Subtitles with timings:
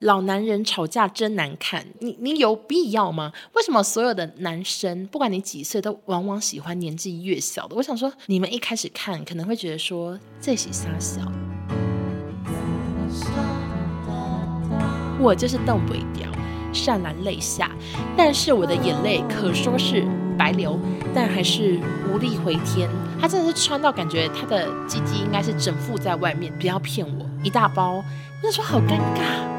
[0.00, 3.32] 老男人吵架真难看，你你有必要吗？
[3.54, 7.74] 为什么所有的男生，不管你几岁，都往往喜欢年纪越小的？
[7.74, 11.20] 我想说，你们一开始看可能会觉得说这是三小，
[15.18, 16.30] 我就是邓伟雕，
[16.72, 17.72] 潸然泪下，
[18.16, 20.06] 但是我的眼泪可说是
[20.38, 20.78] 白流，
[21.12, 22.88] 但还是无力回天。
[23.20, 28.00] 他真的是穿到感觉他的鸡鸡应该是整副在外面，不要骗我，一大包，
[28.40, 29.57] 那时候好尴尬。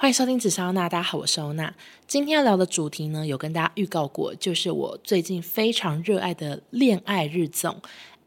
[0.00, 1.74] 欢迎收听紫砂欧娜，大家好，我是欧娜。
[2.06, 7.76] 今天要聊的主题呢，有跟大家预告过，就是我最近非常热爱的恋爱日总。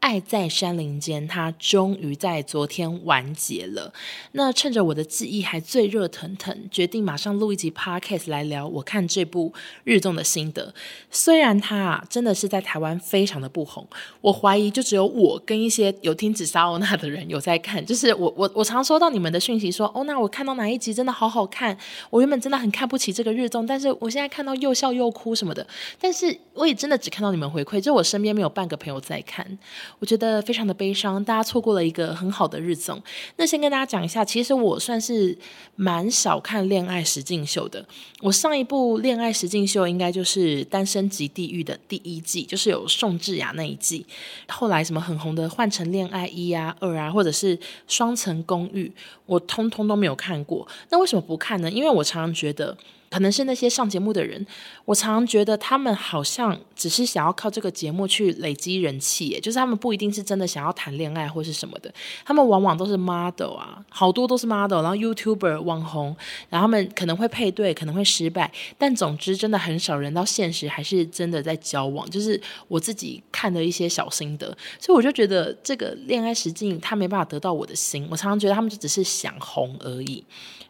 [0.04, 3.90] 爱在山林间，它终于在昨天完结了。
[4.32, 9.54] 那趁着我的记忆还最热腾腾，决定马上录一集 podcast 来聊我看这部
[9.84, 10.74] 日综的心得。
[11.10, 13.88] 虽然它啊真的是在台湾非常的不红，
[14.20, 17.82] 我怀疑就只有我跟一些有听紫砂欧娜的人有在看。
[17.86, 21.74] 就是我我我常收到你们的讯息说，欧娜我看到哪一集真的好好看。
[22.10, 25.66] 我原本真的很看不起这个日综，但是我现在看到又笑又哭什么的。
[25.98, 29.58] 但是我也真的只看到你们回馈，就我身边没有半个朋友在看。
[29.98, 33.02] 我觉得非常的悲伤，大家错过了一个很好的日综。
[33.36, 35.36] 那先跟大家讲一下，其实我算是
[35.76, 37.84] 蛮少看恋爱实境秀的。
[38.20, 44.04] 我上一部恋爱实境秀应该就是《单身即地狱》的第一季，就是有宋智雅那一季。
[44.48, 47.56] 后来什么很红的《换成恋爱一》啊、二啊，或者是
[47.86, 48.86] 《双层公寓》，
[49.26, 50.66] 我通通都没有看过。
[50.90, 51.70] 那为什么不看呢？
[51.70, 52.76] 因为我常常觉得。
[53.10, 54.44] 可能是那些上节目的人，
[54.84, 61.92] 我常常觉得他们好像只是想要靠这个节目去累积人气，就是他们不一定是真的想要谈恋爱或是什么的，
[62.24, 66.16] 他们往往都是 model 啊，好多都是 model，然后 YouTuber 网红，
[66.50, 74.46] 然后他们可能会配对，可能会失败，但总之真的很少人到现实还是真的在交往，就是我自己看的一些小心得，
[74.80, 80.24] 所以我就觉得这个恋爱实境他没办法得到我的心，我常常觉得他们就只是想红而已，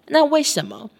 [0.08, 0.90] 那为什么？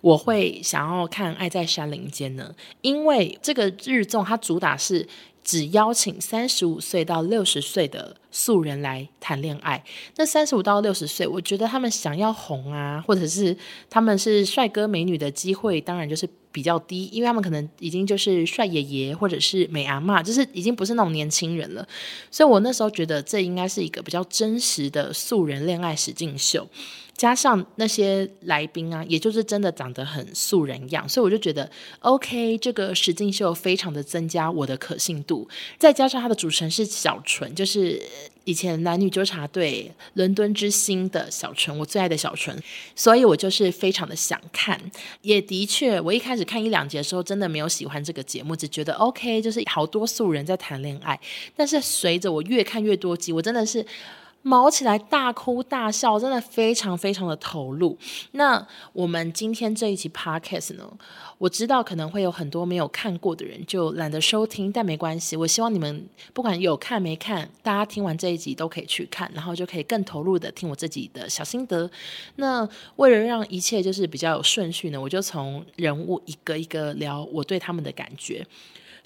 [0.00, 5.06] 我会想要看《爱在山林间》呢，因为这个日综它主打是
[5.42, 9.82] 只邀请三十五岁到六十岁的素人来谈恋爱。
[10.16, 13.56] 那三十五到六十岁，我觉得他们想要红啊，或者是
[13.88, 21.86] 他们是帅哥美女的机会，当然就是比较低，因为他们可能已经就是帅爷爷或者是美阿妈，就是已经不是那种年轻人了。
[22.30, 26.66] 所以我那时候觉得这应该是一个比较真实的素人恋爱实境秀。
[27.14, 35.46] 加上那些来宾啊，也就是真的长得很素人样，所以我就觉得 OK，这个实境秀非常的增加我的可信度。
[35.78, 38.02] 再加上他的主持人是小纯，就是
[38.46, 42.56] 以前男女纠察队伦敦之星的小纯，我最爱的小纯，
[42.94, 44.80] 所以我就是非常的想看。
[45.22, 51.20] 也的确，我一开始看一两集的时候，真的没有喜欢这个节目，只觉得 OK，就是好多素人在谈恋爱。
[51.56, 53.84] 但是随着我越看越多集，我真的是。
[54.46, 57.98] 毛起来大哭大笑，真的非常非常的投入。
[58.30, 60.88] 那我们今天这一期 podcast 呢，
[61.36, 65.36] 我知道可能会有很多没有看过的人就懒得收听，但没关系。
[65.36, 71.90] 我希望你们不管有看没看，大家听完这一集都可以去看，然后就可以更投入的听我自己的小心得。
[72.36, 78.46] 那为了让一切就是比较有顺序呢，我就从人物一个一个聊我对他们的感觉。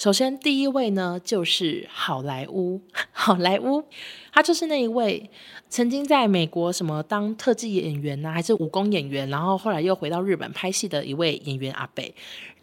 [0.01, 2.81] 首先，第一位呢，就是好莱坞。
[3.13, 3.85] 好莱坞，
[4.33, 5.29] 他就是那一位
[5.69, 12.15] 曾经在美国什么当特技演员呢、还是武功演员，然后后来又回到日本拍戏的一位演员阿北，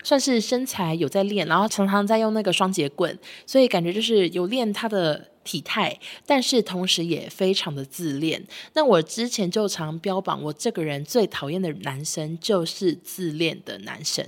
[0.08, 5.28] 算是身材有在练，然后常常在用那个双节棍，所以感觉就是有练他的。
[5.48, 8.46] 体态，但是同时也非常的自恋。
[8.74, 14.22] 那我之前就常标榜，我这个人最讨厌的男生就是自恋的男生。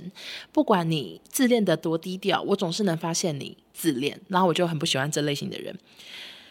[0.50, 4.18] 不管你自恋得多低调，我总是能发现你自恋。
[4.28, 5.78] 然后我就很不喜欢这类型的人，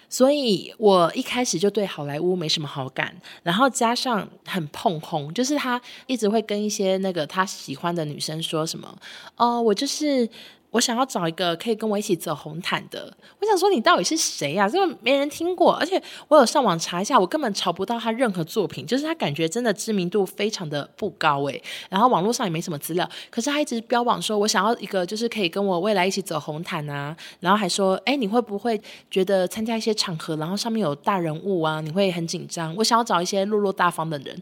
[0.09, 3.15] 所以我一开始就对好莱坞没什么好感。
[3.43, 8.97] 然后加上很碰红，就是他一直会跟一些那个他喜欢的女生说什么，
[9.37, 10.27] 哦，我就是。
[10.71, 13.11] 我想要找一个可以跟我一起走红毯的。
[13.39, 14.69] 我想说，你到底是谁呀？
[14.69, 21.61] 这个没人听过，而且我有上网查一下，我根本找不到他任何作品，就是他感觉真的知名度非常的不高诶。
[21.89, 28.79] 然后网络上也没什么资料，可是他一直标榜说，我想要一个就是可以跟我未来一起走红毯啊，然后还说，诶，你会不会
[29.09, 32.75] 觉得参加一些场合，然后上面有大人物啊，你会很紧张？
[32.75, 34.39] 我想要找一些落落大方的人。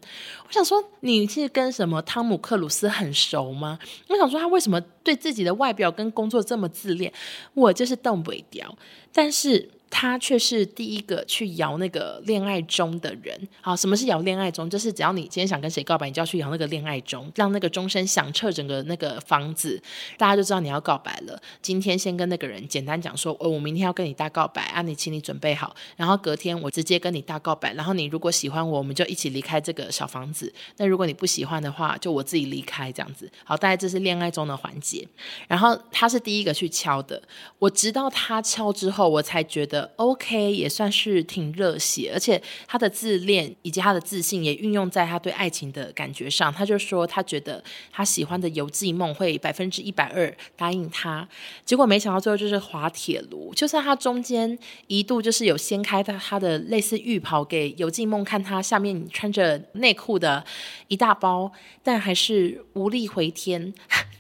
[0.48, 3.80] 我想说，你是跟什么汤姆克鲁斯很熟吗？
[4.10, 7.14] 我想说，他为什么对自己的外表跟工作这么自恋，
[7.54, 8.78] 我就是动不掉。
[9.14, 13.48] 但是他却是第一个去摇那个恋爱钟的人。
[13.62, 14.70] 好，什么是摇恋爱钟？
[14.70, 19.82] 就是只要你今天想跟谁告白，你就要去摇那个恋爱钟，让那个钟声响彻整个那个房子，
[20.18, 21.42] 大家就知道你要告白了。
[21.62, 25.76] 今天先跟那个人简单讲说，哦，我明天要跟你大告白啊，你请你准备好。
[25.96, 30.54] 然后隔天我直接跟你大告白，然后你如果喜欢我，我们就一起离开这个小房子。
[30.76, 33.32] 那如果你不喜欢的话，就我自己离开这样子。
[33.46, 35.08] 好，大概这是恋爱中的环节。
[35.48, 37.22] 然后他是第一个去敲的，
[37.58, 39.77] 我直到他敲之后，我才觉得。
[39.98, 46.54] OK，也算是挺热血，而且他的自恋以及他的自信也运用在他对爱情的感觉上。
[46.54, 51.28] 他就说，他觉得他喜欢的游记梦会百分之一百二答应他，
[51.66, 53.54] 结果没想到最后就是滑铁卢。
[53.54, 54.58] 就算他中间
[54.88, 60.46] 一度就是有掀开他他的类似浴袍给游记梦看，他下面穿着内裤的
[60.88, 61.52] 一大包，
[61.84, 63.74] 但还是无力回天。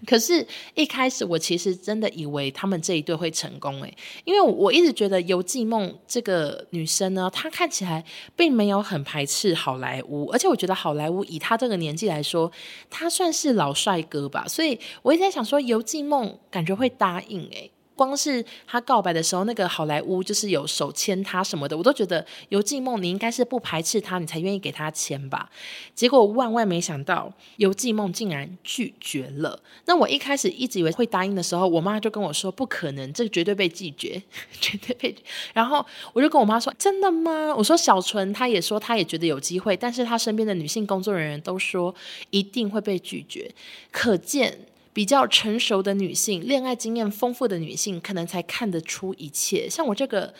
[0.05, 0.45] 可是，
[0.75, 8.03] 一开始我其实真的以为他们这一对会成功诶，因为我一直觉得游记梦这个女生呢，她看起来
[8.35, 12.51] 并没有很排斥好莱坞，而且我觉得好莱坞以她这个年纪来说，
[12.89, 17.71] 她算是老帅哥吧，所以我一直在想说，游记梦感觉会答应诶。
[17.97, 25.49] 光是他告白的时候，那个好莱坞就是有手牵他什么的，我都觉得游记梦你应该是不排斥他，你才愿意给他签吧。
[25.95, 29.59] 结果万万没想到，游记梦竟然拒绝了。
[29.85, 34.21] 那我一开始一直以为会答应的时候，我妈就跟我说不可能，这绝对被拒绝，
[34.61, 35.15] 绝对被。
[35.53, 35.83] 然后
[36.13, 37.53] 我就跟我妈说真的吗？
[37.57, 41.93] 我说小纯她也说她也觉得有机会，但是她身边的女性工作人员都说
[42.29, 43.51] 一定会被拒绝，
[43.91, 44.59] 可见。
[44.97, 49.69] 比较成熟的女性，恋爱经验丰富的女性，可能才看得出一切。
[49.69, 50.33] 像我这个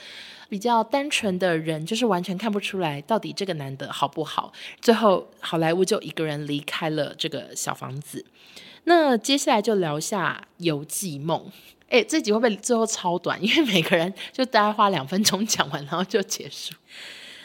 [0.49, 4.51] 比较单纯的人，就是完全看不出来到底这个男的好不好。
[4.81, 8.25] 最后，好莱坞就一个人离开了这个小房子。
[8.85, 11.51] 那接下来就聊下游记梦。
[11.89, 13.39] 诶，这集会不会最后超短？
[13.43, 16.73] 因为每个人就大概花两分钟讲完，然后就结束。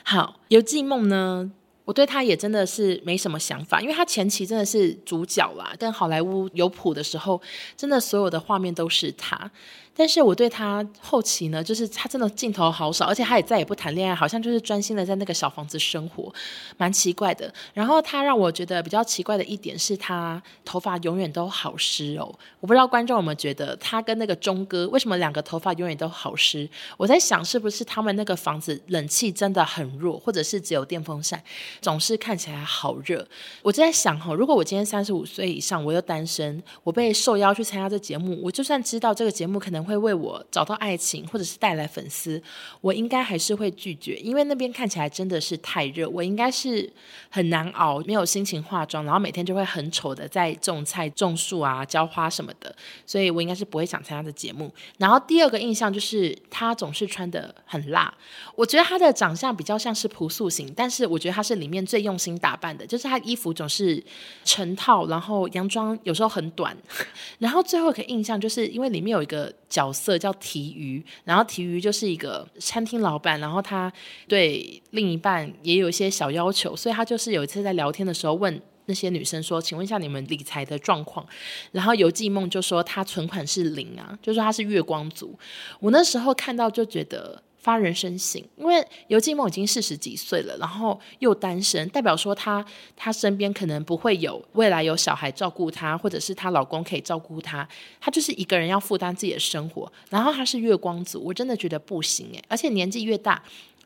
[0.03, 1.53] 好，游记梦呢？
[1.85, 7.41] 我对他也真的是没什么想法，因为他前期真的是主角啦，跟好莱坞有谱的时候，
[7.77, 9.51] 真的所有的画面都是他。
[9.95, 16.33] 但是我对他后期呢，就是他真的镜头好少，而且他也再也不谈恋爱，好像就是专心的在那个小房子生活，
[16.79, 17.53] 蛮奇怪的。
[17.75, 26.67] 然后他让我觉得比较奇怪的一点是他头发永远都好湿哦，我不知道观众有没有觉得他跟那个钟哥为什么两个头发永远都好湿？
[26.97, 31.39] 我在想是不是他们那个房子冷气真的很弱，或者是只有电风扇，
[31.83, 33.29] 总是看起来好热。
[33.61, 39.82] 我就在想哈，如果我今天三十五岁以上，我又单身，我被受邀去参加这节目，我就算知道这个节目可能。
[39.85, 42.43] 会为我找到爱情，或者是带来粉丝，
[42.81, 46.91] 我应该还是会拒绝，因为那边看起来真的是太热，我应该是
[47.31, 52.75] 很难熬，没有心情化妆，然后每天就会很丑的在种菜、种树啊、浇花什么的，
[53.07, 54.73] 所以我应该是不会想参加的节目。
[54.99, 58.13] 然后第二个印象就是他总是穿得很辣，
[58.55, 64.03] 我觉得他的长相比较像是朴素型，但是我觉得他是里面最用心打扮的，就是他衣服总是
[64.45, 66.77] 成套，然后洋装有时候很短，
[67.39, 69.53] 然后最后一个印象就是因为里面有一个。
[69.73, 73.91] 角色叫提鱼，然后提鱼就是一个餐厅老板，然后他
[74.29, 81.27] 对另一半也有一些小要求，所以他就是有一次在聊天的时候问那些女生说：“请问一下你们理财的状况？”
[81.73, 85.39] 然后游记梦就说他存款是零啊，就说他是月光族。
[85.81, 87.43] 我那时候看到就觉得。
[87.63, 92.65] 发人深省，因为尤静梦已经四十几岁了，然后又单身，代表说她
[92.97, 97.67] 她身边可能不会有未来有小孩照顾她，或者是她老公可以照顾她，
[98.01, 99.91] 她就是一个人要负担自己的生活。
[100.11, 103.41] 然后她是月光族，我真的觉得不行诶，而且年纪越大。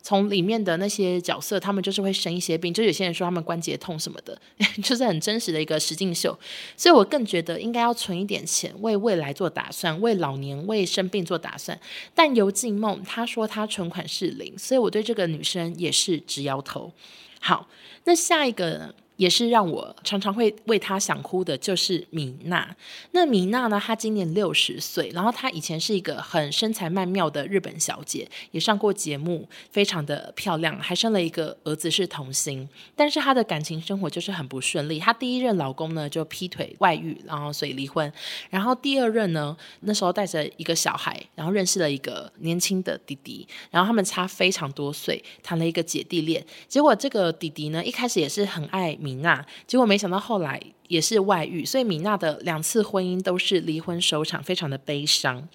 [0.07, 4.41] 从里面的那些角色，他们就是会生一些病，就有些人说他们关节痛什么的，
[4.81, 6.39] 就是很真实的一个实境秀。
[6.77, 11.77] 所以我更觉得应该要存一点钱，为未来做打算，为老年、为生病做打算。
[12.15, 16.93] 但尤静梦她说她存款是零，所以我对这个女生也是直摇头。
[17.41, 17.69] 好，
[18.05, 18.95] 那下一个？
[19.17, 22.75] 也是让我常常会为她想哭的，就是米娜。
[23.13, 23.81] 那米娜呢？
[23.83, 32.69] 她今年六十岁，然后她以前是一个很身材曼妙的日本小姐，也上过节目，非常的漂亮，还生了一个儿子是童星。
[32.95, 34.99] 但是她的感情生活就是很不顺利。
[34.99, 38.13] 她第一任老公呢就劈腿外遇，然后所以离婚。
[38.51, 46.45] 然后第二任呢，那时候带着一个小孩，然后认识了一个年轻的弟弟，然后他们差非常多岁，谈了一个姐弟恋。
[46.69, 48.95] 结果这个弟弟呢，一开始也是很爱。
[49.07, 55.49] 米娜，结果没想到后来也是外遇，所以米娜的两次婚姻都是离婚收场，非常的悲伤。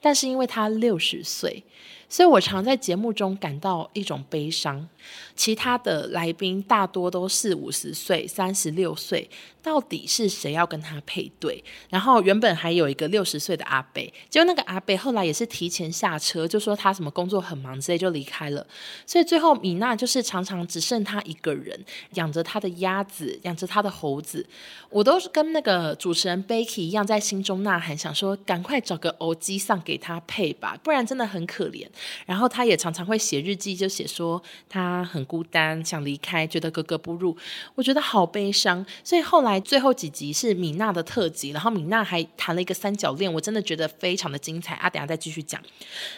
[0.00, 1.62] 但是因为她六十岁，
[2.08, 4.88] 所以我常在节目中感到一种悲伤。
[5.34, 9.30] 其他的来宾大多都是五十岁、三十六岁，
[9.62, 11.62] 到底是谁要跟他配对？
[11.88, 18.66] 然后原本还有一个六十岁的阿贝，结果那个阿贝后来也是提前下车，就说他什么工作很忙之类就离开了。
[19.06, 21.78] 所以最后米娜就是常常只剩他一个人，
[22.14, 24.44] 养着他的鸭子，养着他的猴子。
[24.90, 31.86] 我都是跟那个主持人 Becky 一样，在心中呐喊，想说赶快找个欧吉桑给他配吧，不然真的很可怜。
[32.26, 37.36] 然后他也常常会写日记，就写说他很孤单，想离开，觉得格格不入。
[37.74, 38.84] 我觉得好悲伤。
[39.02, 44.88] 所以后来最后几集是米娜的特辑，然后米娜还谈了一个三角恋，我真的觉得非常的精彩啊！
[44.90, 45.62] 等下再继续讲。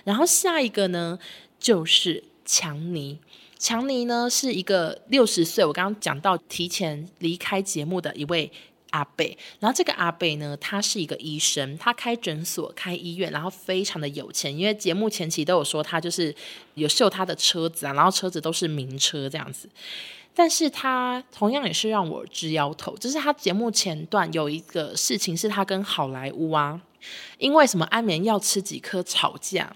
[0.05, 1.19] 然后下一个呢，
[1.59, 3.19] 就是强尼。
[3.59, 8.51] 强尼呢是一个六十岁，我刚刚讲到提前离开节目的一位
[8.91, 9.37] 阿贝。
[9.59, 14.57] 然后这个阿贝呢，他是一个医生，他开诊所、开医院，然后非常的有钱。
[14.57, 16.35] 因为节目前期都有说他就是
[16.75, 19.69] 有秀他的车子啊，然后车子都是名车这样子。
[20.33, 26.81] 但是他同样也是让我直摇头，就是他节目前段有一个事情是他跟好莱坞啊，
[27.39, 29.75] 因为什么安眠药吃几颗吵架。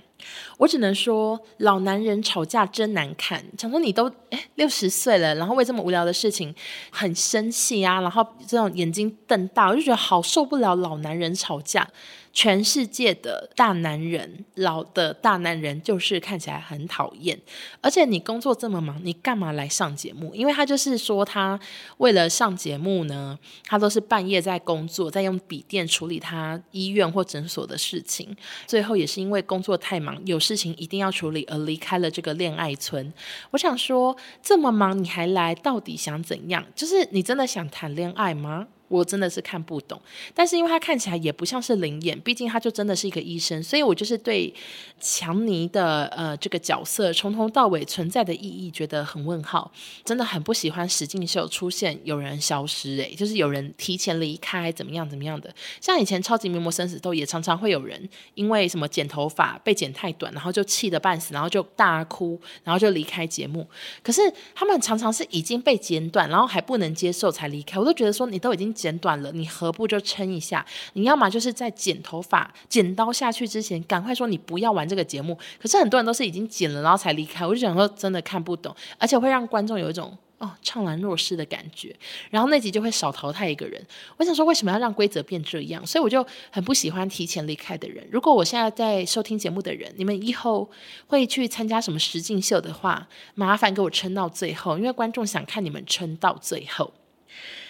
[0.59, 3.45] 我只能说，老男人吵架真难看。
[3.59, 6.55] 想说你都诶六十岁了，然后为这么无聊的事情
[6.91, 11.89] 很生气啊，然后这种眼睛瞪大，我就觉得好受不了老男人吵架。
[12.35, 17.41] 全世界的大男人，老的大男人就是看起来很讨厌，
[17.81, 20.35] 而且你工作这么忙，你干嘛来上节目？
[20.35, 21.59] 因为他就是说，他
[21.99, 28.37] 为了上节目呢，他都是半夜在工作，在用笔电处理他医院或诊所的事情，
[28.67, 33.13] 最后也是因为工作太忙，有事情一定要处理而离开了这个恋爱村。
[33.53, 36.67] 我想说，这么忙你还来，到底想怎样？
[36.75, 38.67] 就是你真的想谈恋爱吗？
[38.89, 40.01] 我真的是看不懂，
[40.35, 44.53] 但是因为他看起来也不像是灵验，毕竟他就真的是一个医生，所以我就是对
[45.01, 49.73] 强尼的呃这个角色从头到尾存在的意义觉得很问号，
[50.05, 63.67] 真的很不喜欢实境秀出现有人消失，诶，就是有人提前离开怎么样怎么样的，像以前超级名模生死斗也常常会有人因为什么剪头发被剪太短，然后就气得半死，然后就大哭，然后就离开节目，
[64.03, 64.21] 可是
[64.55, 68.74] 他们常常是已经被剪短，然后还不能接受才离开，我都觉得说你都已经。
[68.75, 70.67] 剪短了，你何不就撑一下？
[70.95, 75.39] 你要么就是在剪头发、剪刀下去之前，赶快说你不要玩这个节目。
[75.61, 77.47] 可是很多人都是已经剪了，然后才离开。
[77.47, 81.95] 我就想说，真的看不懂，而且会让观众有一种哦怅然若失的感觉。
[82.31, 83.81] 然后那集就会少淘汰一个人。
[84.17, 85.87] 我想说，为什么要让规则变这样？
[85.87, 88.07] 所以我就很不喜欢提前离开的人。
[88.11, 90.69] 如果我现在在收听节目的人，你们以后
[91.07, 96.93] 会去参加什么实境秀的话，麻烦给我撑到最后，因为观众想看你们撑到最后。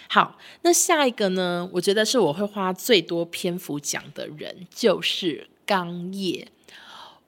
[0.07, 1.69] 好，那下一个呢？
[1.73, 6.47] 我觉得是我会花最多篇幅讲的人，就是刚叶。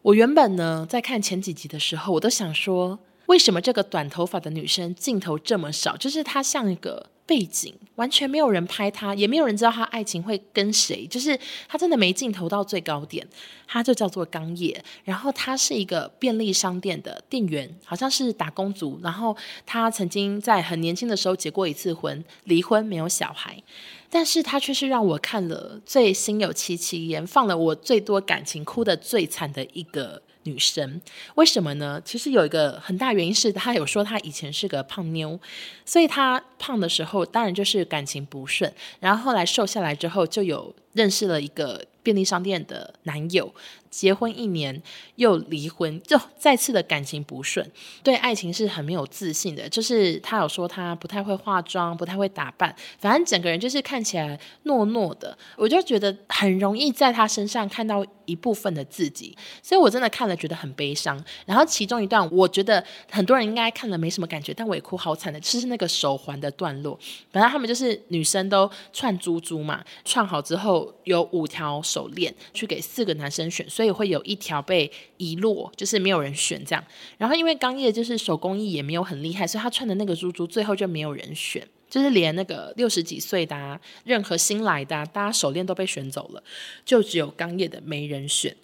[0.01, 5.97] 我原本呢，在看前几集的时候，我都想说，为什么这个短头发的女生镜头这么少？
[5.97, 7.09] 就是她像一个。
[7.27, 13.27] 背景完全没有人拍他，也没有人知道他爱情会跟谁，就是他真的没镜头到最高点。
[13.69, 18.97] 他就叫做刚野，然后他是一个便利商店的店员，好像是打工族。
[19.03, 23.61] 然后他曾经在很年轻的时候结过一次婚，离婚没有小孩，
[24.09, 30.21] 但是他却是让我看了最心有戚戚焉，放了我最多感情，哭得最惨的一个。
[30.47, 31.01] 女生
[31.35, 32.01] 为什么呢？
[32.05, 35.37] 其实有一个很大原因是她有说她以前是个胖妞，
[35.85, 43.53] 所以她胖的时候当然就是感情不顺，然后后来瘦下来之后就有认识了一个便利商店的男友。
[43.89, 44.81] 结婚一年
[45.15, 47.69] 又离婚，就再次的感情不顺，
[48.03, 49.67] 对爱情是很没有自信的。
[49.69, 55.37] 就是他有说他不太会化妆，不太会打扮，反正整个人就是看起来糯糯的。
[55.55, 61.23] 我就觉得很容易在他身上看到一部分的自己，所以我真的看了觉得很悲伤。
[61.45, 66.99] 然后其中一段，我觉得很多人应该看了没什么感觉，但我也哭好惨的，就是那个手环的段落。
[67.31, 73.67] 本来他们就是女生都串珠珠嘛，串好之后有五条手链去给四个男生选。
[73.69, 76.83] 所以也会有一条被遗落，就是没有人选这样。
[77.17, 86.43] 然后因为刚叶就是手工艺也没有很厉害，所以他穿的那个珠珠最后就没有人选，就是连那个六十几岁的啊，任何新来的啊，大家手链都被选走了，
[86.85, 88.55] 就只有刚叶的没人选。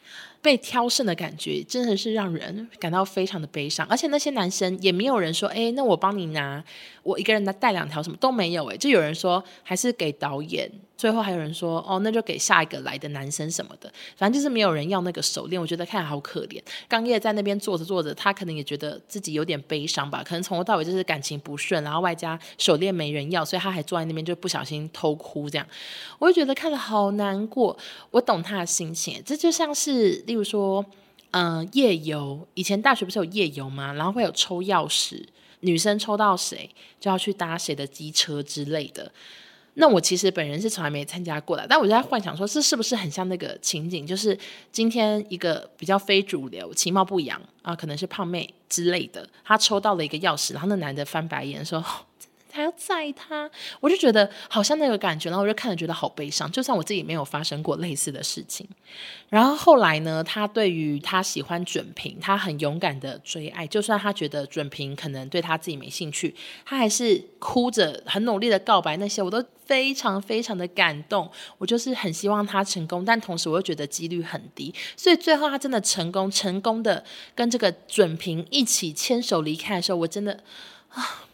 [0.41, 6.61] 被挑剩的感觉真的是让人感到非常的悲伤，而且那些男生也没有人说，哎，那我帮你拿，
[7.01, 10.69] 我一个人拿带两条什么都没有，哎，就有人说还是给导演，
[11.03, 16.61] 最后还有人说，哦，那就给下一个来的男生什么的，反正就是没有人要那个手链，我觉得看好可怜。
[16.87, 25.67] 刚叶在那边坐着坐着，他可能也觉得自己有点悲伤吧，可能从头到尾就是感情不顺，然后外加手链没人要，所以他还坐在那边就不小心偷哭这样，
[26.19, 27.77] 我就觉得看了好难过，
[28.11, 30.23] 我懂他的心情，这就像是。
[30.25, 30.85] 例如说，
[31.31, 32.47] 嗯、夜游。
[32.53, 33.91] 以前大学不是有夜游吗？
[33.91, 35.21] 然后会有抽钥匙，
[35.59, 36.69] 女生抽到谁
[37.01, 39.11] 就要去搭谁的机车之类的。
[39.75, 44.05] 那我其实本人是从来没参加过的，但我就在幻想说，这是不是很像那个情景？
[44.05, 44.37] 就是
[44.71, 51.83] 今天一个比较非主流、其貌不扬啊，可能是胖妹之类的，她抽到了一个钥匙，然后那男的翻白眼说。
[52.53, 56.49] 还要载他，我就觉得好像那个感觉，然后我就看着觉得好悲伤。
[56.51, 58.67] 就算我自己没有发生过类似的事情，
[59.29, 71.29] 然后后来呢，他对于他喜欢准平，他很勇敢的追爱，就算他觉得准平可能对他自己没兴趣，他还是哭着很努力的告白，那些我都非常非常的感动。
[71.57, 80.43] 我就是很希望他成功，但同时我又觉得几率很低，所以最后他真的成功，成功的跟这个准平一起牵手离开的时候，我真的
[80.89, 81.25] 啊。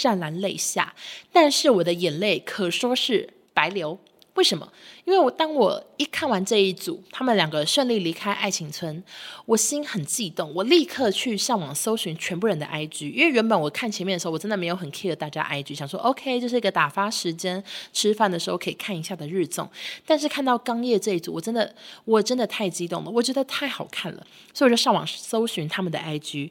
[0.00, 0.94] 潸然泪下，
[1.32, 3.98] 但是我的眼泪可说是白流。
[4.34, 4.72] 为什么？
[5.04, 9.00] 因为我当我一看完这一组，他们两个顺利离开爱情村，
[9.46, 10.52] 我心很悸动。
[10.52, 19.70] 我立刻去上网搜寻全部人的 IG，因为原本我看前面的时候，我真的没有很 care 大家 IG，想说 OK，这是一个打发时间，吃饭的时候可以看一下的日综。
[20.04, 21.72] 但是看到刚叶这一组，我真的
[22.04, 26.50] 我真的太激动了，我觉得太好看了，所以我就上网搜寻他们的 IG，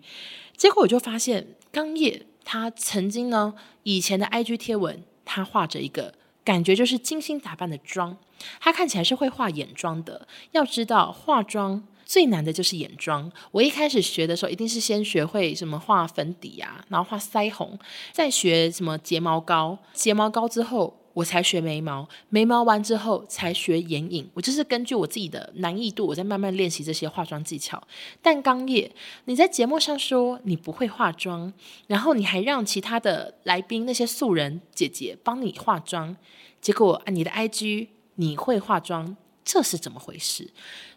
[0.55, 2.27] 结果我就发现刚叶。
[2.45, 8.17] 他曾经呢，以前的 IG 贴文，他画着一个感觉就是精心打扮的妆，
[8.59, 10.27] 他看起来是会画眼妆的。
[10.51, 13.31] 要知道化妆最难的就是眼妆。
[13.51, 17.77] 我一开始学的时候，一定是先学会什么画粉底啊，然后画腮红，
[18.11, 20.99] 再学什么睫毛膏，睫毛膏之后。
[21.13, 24.27] 我才学眉毛，眉毛完之后才学眼影。
[24.33, 27.79] 我就是根据我自己的难易度，我在慢慢练习这些化妆技巧。
[28.19, 28.91] 但刚业，
[29.25, 31.53] 你在节目上说你不会化妆，
[31.85, 36.17] 然后你还让其他的来宾那些素人姐姐帮你化妆，
[36.59, 40.49] 结果啊，你的 IG 你会化妆，这是怎么回事？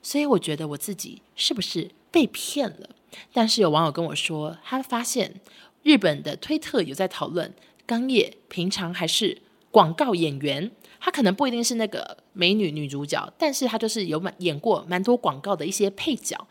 [0.03, 2.91] 所以我觉得我自己是不是被骗了？
[3.33, 5.41] 但是有网友跟我说，他发现
[5.83, 7.55] 日本的推特有在讨论
[7.87, 9.43] 刚业平常还是。
[9.73, 16.49] 广告演员，他可能不一定是那个美女女主角，但是他就是有蛮演过蛮多广告的一些配角，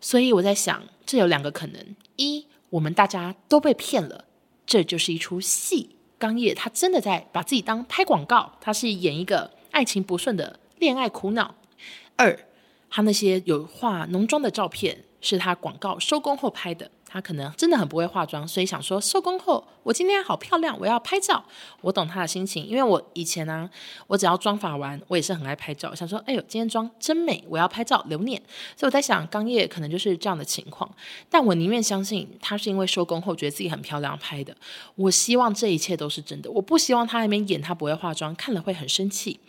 [0.00, 4.26] 所以我在想，这有两个可能：一，我们大家都被骗了，
[4.64, 5.96] 这就是一出戏。
[6.20, 11.54] 刚业他真的在把自己当拍广告，他是演一个爱情不顺的恋爱苦恼；
[12.16, 12.38] 二，
[12.90, 16.90] 他那些有化浓妆的照片是他广告收工后拍的。
[17.08, 21.42] 他可能真的很不会化妆，所以想说收工后我今天好漂亮，我要拍照。
[21.80, 23.70] 我懂他的心情，因为我以前呢、
[24.08, 25.94] 我只要妆发完，我也是很爱拍照。
[25.94, 28.42] 想说，哎呦，今天妆真美，我要拍照留念。
[28.76, 30.92] 所以我在想，刚业可能就是这样的情况。
[31.30, 34.54] 但我宁愿相信他是因为收工后觉得自己很漂亮拍的。
[34.96, 39.40] 我希望这一切都是真的，我不希望他那边演他不会化妆，看了会很生气。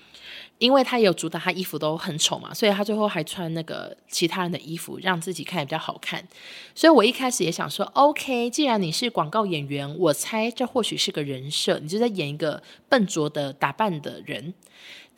[0.60, 6.28] 因为他有主打，他衣服都很丑嘛，所以他最后还穿那个其他人的衣服，让自己看起来比较好看。
[6.74, 14.54] 所以我一开始也想说，OK，既然你是广告演员，我猜这或许是个人设，你就在演一个笨拙的打扮的人。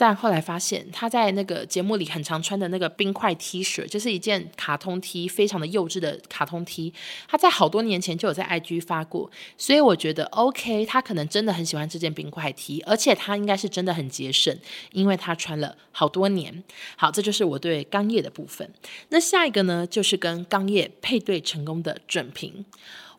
[0.01, 6.93] 但后来发现，他在那个节目里很常穿的那个冰块 T 恤，就是一件卡通 T，非常的幼稚的卡通 T。
[7.27, 14.57] 他在好多年前就有在 IG 发过，所以我觉得 OK，他可能真的很喜欢这件冰块 T，而且他应该是真的很节省，
[14.93, 16.63] 因为他穿了好多年。
[16.95, 18.71] 好，这就是我对刚业的部分。
[19.09, 22.63] 那下一个呢，就是跟刚业配对成功的准平。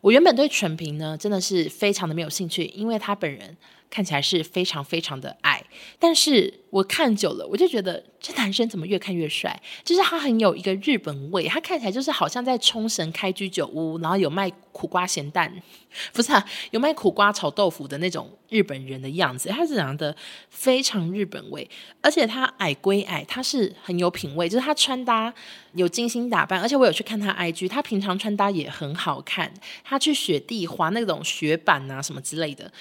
[0.01, 3.55] 我原本对准平呢，真的是非常的没有兴趣，因为他本人。
[3.91, 5.61] 看起来是非常非常的矮，
[5.99, 9.61] 但是我看久了，我就觉得这男生怎么越看越帅？
[9.83, 15.53] 就是他很有一个日本味，他看起来就是好像在冲绳开居酒屋，然后有卖苦瓜咸蛋，
[16.13, 19.49] 不是啊，有卖苦瓜炒豆腐的那种日本人的样子。
[19.49, 20.15] 他是长得
[20.49, 25.33] 非常日本味，而且他矮归矮，他是很有品味，就是他穿搭
[25.73, 32.71] 有精心打扮，而且我有去看他 IG，他平常穿搭也很好看，他去雪地滑那种雪板啊什么之类的。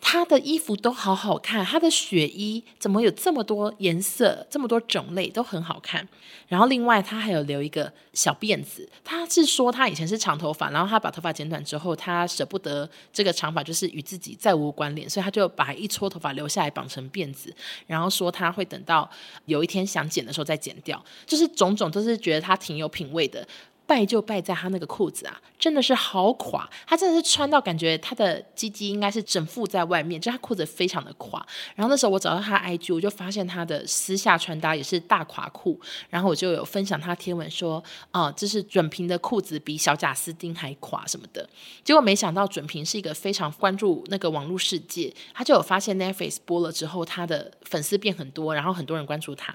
[0.00, 6.06] 他的衣服都好好看，他的雪衣怎么有这么多颜色，这么多种类都很好看。
[6.46, 17.54] 然后另外他还有留一个小辫子，他是说他以前是长头发，然后他把头发剪短之后，他舍不得这个长发就是与自己再无关联，所以他就把一撮头发留下来绑成辫子，
[17.86, 19.08] 然后说他会等到
[19.44, 23.46] 有一天想剪的时候再剪掉，就是种种都是觉得他挺有品味的。
[23.88, 31.44] 败就败在他那个裤子啊，真的是好垮，他真的是穿到感觉他的鸡鸡应该是整副在外面，就他裤子非常的垮。
[31.74, 41.48] 然后那时候我找到他 IG，我就发现他的私下穿搭也是大垮裤，然后我就有分享他贴文说，啊、呃，这是准平的裤子比小贾斯汀还垮什么的。
[41.82, 49.54] 结果没想到准平是一个非常关注那个网络世界，他就有发现 Netflix 播了之后，他的粉丝变很多，然后很多人关注他。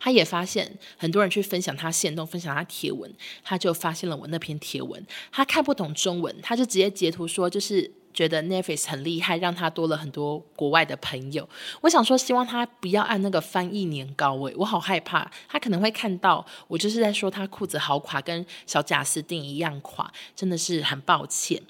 [0.00, 5.04] 他也发现很多人去分享他线动，分享他贴文，他就发现了我那篇贴文。
[5.30, 11.48] 他看不懂中文，他就直接截图说，就是觉得 Netflix 很厉害，让他多了很多国外的朋友。
[11.82, 21.62] 我想说，希望他不要按那个翻译年糕，位，我好害怕，他可能会看到我就是在说他裤子好垮，跟小贾斯汀一样垮，真的是很抱歉。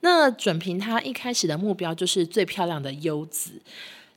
[0.00, 3.62] 那准平他一开始的目标就是最漂亮的优子。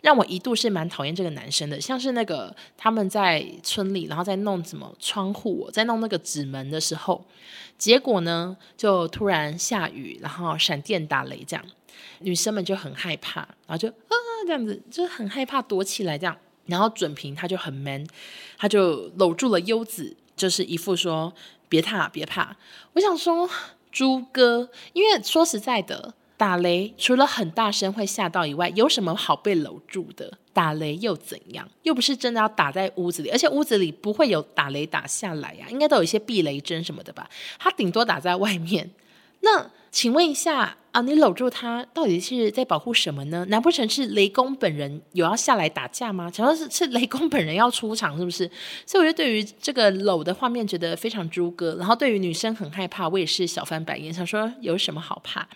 [0.03, 7.25] 让我一度是蛮讨厌这个男生的，像是那个他们在村里，然后在弄什么窗户，在弄那个纸门的时候，
[7.79, 11.65] 结果呢就突然下雨，然后闪电打雷，这样
[12.19, 14.13] 女生们就很害怕，然后就啊
[14.45, 18.05] 这样子，就很害怕躲起来这样，然后准平他就很 man，
[18.57, 21.33] 他就搂住了优子，就是一副说
[21.67, 22.55] 别怕别怕。
[22.93, 23.49] 我想说
[23.91, 26.13] 猪哥，因为说实在的。
[26.37, 30.37] 打雷除了很大声会吓到以外，有什么好被搂住的？
[30.53, 31.67] 打雷又怎样？
[31.83, 37.29] 又不是真的要打在屋子里，而且屋子里不会有打雷打下来呀、应该都有一些避雷针什么的吧？
[37.59, 38.89] 他顶多打在外面。
[39.41, 43.45] 那请问一下啊，你搂住他到底是在保护什么呢？
[43.49, 46.31] 难不成是雷公本人有要下来打架吗？
[46.31, 48.49] 想说是是雷公本人要出场是不是？
[48.85, 55.47] 所以我就对于这个搂的画面觉得非常猪哥，然后对于女生很害怕，我也是小翻白眼，想说有什么好怕？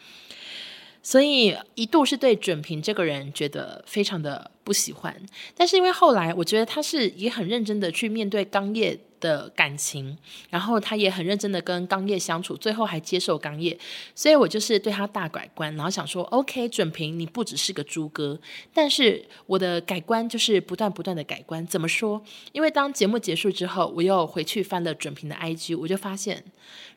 [1.04, 5.16] 所以一度是对准平这个人觉得非常的不喜欢，
[5.56, 10.16] 但是因为后来我觉得他是也很认真的去面对刚业的感情，
[10.50, 13.78] 然后他也很认真的跟刚业相处，最后还接受刚业，
[14.14, 18.40] 所以我就是对他大改观，然后想说，OK，准平你不只是个猪哥，
[18.74, 21.66] 但是我的改观就是不断不断的改观。
[21.66, 22.24] 怎么说？
[22.52, 26.44] 因为当节目结束之后，我又回去翻了准平的 IG，我就发现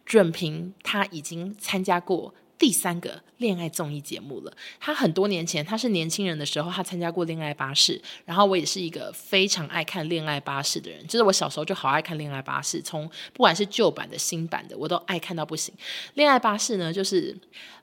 [0.05, 2.35] 准平他已经参加过。
[2.65, 4.51] 第三个恋爱综艺节目了。
[4.81, 7.99] 他很多年前，他是年轻人的时候，他参加过《恋爱巴士》。
[8.25, 15.75] 然后我也是一个非常爱看《恋爱巴士》的人，就是我小时候就好爱看《恋爱巴士》，从不管是旧版的新版的，我都爱看到不行。
[16.15, 17.37] 《恋爱巴士》呢，就是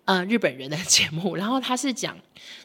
[0.05, 2.17] 呃日本人的节目， 然后他是讲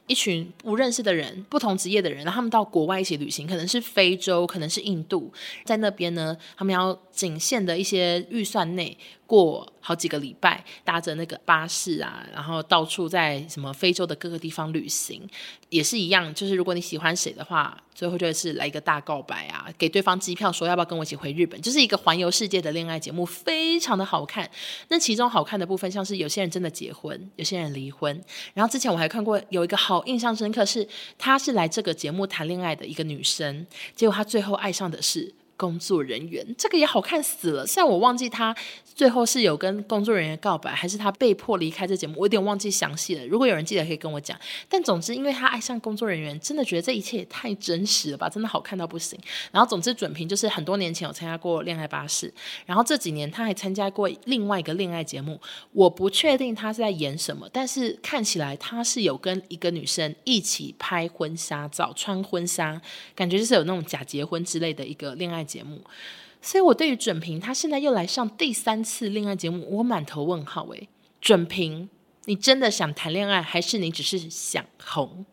[0.06, 5.32] 一群不认识的人，不同职业的人，然后他们到国外一起旅行，可能是非洲，可能是印度，
[5.64, 8.96] 在那边呢，他们要仅限的一些预算内。
[9.26, 15.28] 过好几个礼拜，搭着那个巴士啊，然后到处在什么非洲的各个地方旅行，
[15.68, 16.32] 也是一样。
[16.32, 24.48] 就是如果你喜欢谁的话，最后就是来一个大告白啊，给对方机票，说要不要跟我一起回日本，就是一个环游世界的恋爱节目，非常的好看。
[24.88, 28.22] 那其中好看的部分，像是有些人真的结婚，有些人离婚。
[28.52, 35.32] 然后之前我还看过有一个好印象深刻是，是她是来这个节目谈恋爱的一个女生，结果她最后爱上的是。
[35.56, 37.66] 工作人员，这个也好看死了。
[37.66, 43.26] 虽然我忘记他最后是有跟工作人员告白，还是他被迫离开这节目，我有点忘记详细了。
[43.26, 44.38] 如果有人记得，可以跟我讲。
[44.68, 49.18] 但总之，因为他爱上工作人员，真的觉得这一切也太真实了吧，真的好看到不行。
[49.50, 52.32] 然后总之准平就是很多年前有参加过恋爱巴士，
[52.64, 55.40] 然后这几年他还参加过另外一个恋爱节目，
[55.72, 62.80] 我不确定他是在演什么，但是看起来他是有跟一个女生一起拍婚纱照，穿婚纱，
[63.14, 65.80] 感觉就是有那种假结婚之类的一个恋爱节目，
[66.42, 70.88] 所以我对于准平他现在又来上第三次恋爱节目，我满头问号诶，
[71.20, 71.88] 准平，
[72.24, 75.24] 你真的想谈恋爱，还是你只是想红？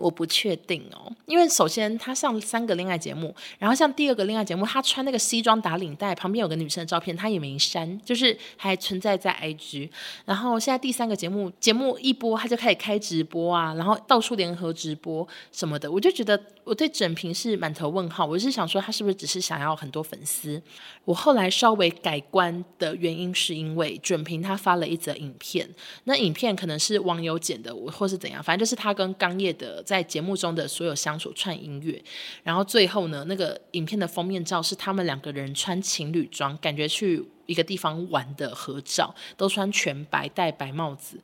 [0.00, 9.90] 我不确定哦，因为首先他上三个恋爱节目，然后像第二个恋爱节目，他穿那个西装打领带，旁边有个女生的照片，他也没删，就是还存在在 IG。
[10.24, 18.24] 然后现在第三个节目，节目一播他就开始开直播啊，然后到处联合直播什么的，我就觉得我对准评是满头问号。
[18.24, 20.60] 我是想说他是不是只是想要很多粉丝？
[21.04, 25.68] 我后来稍微改观的原因是因为准评他发了一则影片，
[26.04, 29.81] 那影片可能是网友剪的，我或是怎样，反正就是他跟刚叶的。
[29.82, 32.02] 在节目中的所有相处串音乐，
[32.42, 41.20] 然后最后呢，那个影片的封面照是他们两个人穿情侣装，感觉去一个地方玩的合照，都穿全白，戴白帽子，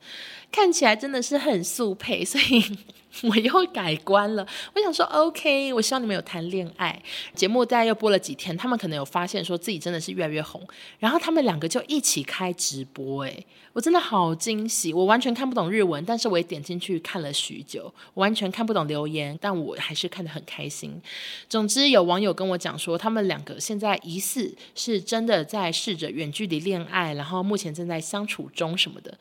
[0.51, 2.77] 看起来真的是很速配， 所以
[3.23, 4.45] 我又改观了。
[4.75, 7.01] 我想说，OK，我希望你们有谈恋爱。
[7.33, 10.61] 节目大概又播了几天，他们可能有发现说自己真的是越来越红，
[10.99, 14.93] 然后他们两个就一起开直播，诶，我真的好惊喜。
[14.93, 21.01] 我完全看不懂日文，但是我也点进去看了许久，我完全看不懂留言，但我还是看得很开心。
[21.47, 26.09] 总之，有网友跟我讲说，他们两个现在疑似是真的在试着。
[26.09, 29.15] 远距离恋爱，然后目前正在相处中什么的，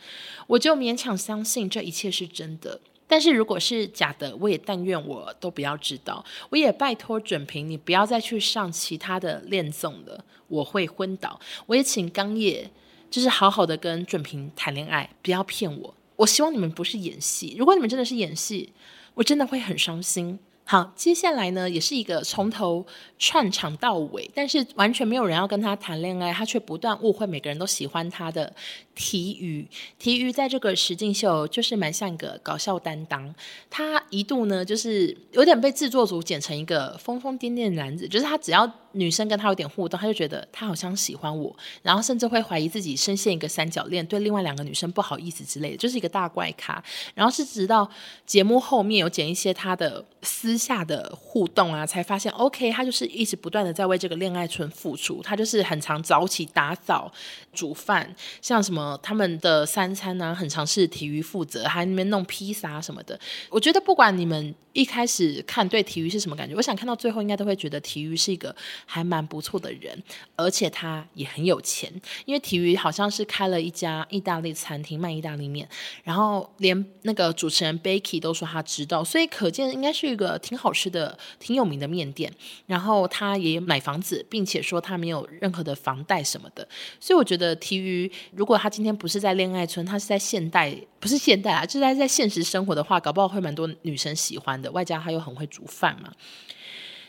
[0.47, 2.81] 我就勉强相信这一切是真的。
[3.07, 6.25] 但是如果是假的，我也但愿我都不要知道。
[6.49, 11.39] 我也拜托准平，你不要再去上其他的恋综了，我会昏倒。
[11.67, 12.71] 我也请刚业，
[13.11, 15.95] 就是好好的跟准平谈恋爱，不要骗我。
[16.17, 18.73] 我希望你们不是演戏，如果你们真的是演戏，
[19.15, 20.39] 我真的会很伤心。
[20.65, 22.85] 好，接下来呢，也是一个从头
[23.19, 28.55] 串场到尾，但是完全没有人要跟他谈恋爱，他却不断误会每个人都喜欢他的
[28.95, 29.67] 提瑜。
[29.99, 33.35] 提瑜在这个实境秀就是蛮像一个搞笑担当，
[33.71, 46.85] 他一度呢就是有点被制作组剪成一个疯疯癫癫的男子，就是他只要女生跟他有点互动，他就觉得他好像喜欢我，然后甚至会怀疑自己深陷一个三角恋，对另外两个女生不好意思之类的，就是一个大怪咖。
[47.15, 47.91] 然后是直到
[48.27, 50.59] 节目后面有剪一些他的私。
[50.59, 55.23] 下的互动啊，才发现 OK，他就是一直不断的在为这个恋爱村付出。
[55.23, 57.11] 他就是很常早起打扫、
[57.53, 63.19] 煮饭，像什么他们的三餐呢、啊，很常是体育负责，还那边弄披萨什么的。
[63.49, 68.55] 我觉得不管你们一开始看对体育是什么感觉，我想看到最后应该都会觉得体育是一个
[68.91, 70.03] 还蛮不错的人，
[70.35, 71.93] 而且他也很有钱，
[72.25, 75.69] 因为体育好像是开了一家意大利餐厅卖意大利面，
[76.03, 80.37] 然后连那个主持人 Becky 都说他知道，所以可见应该是一个。
[80.49, 82.33] 挺好吃的，挺有名的面店。
[82.65, 86.67] 然后他也买房子，并且说他没有任何的房贷什么的。
[86.99, 94.71] 所以我觉得体育，如果他今天不是在恋爱村，他是在现代，不是现代啊，就是在在现实生活的话，搞不好会蛮多女生喜欢的。
[94.71, 96.11] 外加他又很会煮饭嘛。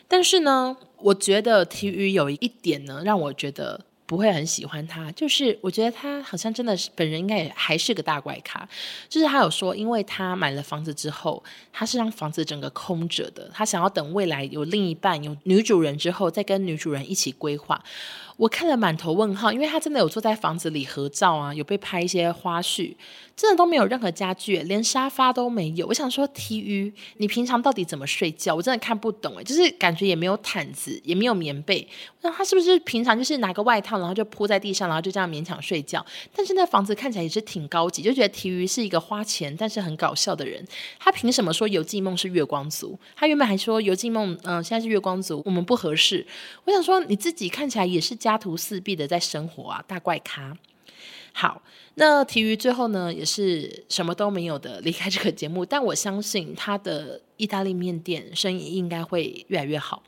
[0.09, 3.79] 但是呢，我觉得体育有一点呢，让我觉得。
[4.09, 8.67] 不会很喜欢他，就是我觉得他好像真的是本人应该也还是个大怪咖。
[9.07, 17.79] 就是他有说，因为他买了房子之后，他是让房子整个空着的，他想要等未来有另一半有女主人之后，再跟女主人一起规划。
[18.39, 22.95] 我看了满头问号，因为他真的有坐在房子里合照啊，有被拍一些花絮，
[23.35, 25.85] 真的都没有任何家具，连沙发都没有。
[25.87, 28.55] 我想说，T U，你平常到底怎么睡觉？
[28.55, 31.85] 我真的看不懂诶，就是感觉也没有毯子，也没有棉被，
[32.21, 36.05] 那他是不是平常就是拿个外套，然后就铺在地上，然后就这样勉强睡觉？
[36.33, 40.65] 但是那房子看起来也是挺高级，就觉得 T U 是一个花钱但是很搞笑的人。
[40.97, 42.97] 他凭什么说游记梦是月光族？
[43.17, 46.25] 他原本还说游记梦，嗯、现在是月光族，我们不合适。
[46.63, 50.57] 我想说，你自己看起来也是家家徒四壁的在生活啊，大怪咖。
[51.31, 51.61] 好，
[51.95, 55.63] 那体育最后呢，也是什么都没有的离开这个节目。
[55.63, 60.01] 但我相信他的意大利面店生意应该会越来越好。